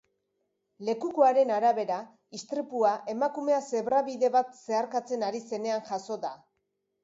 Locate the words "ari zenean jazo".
5.33-6.23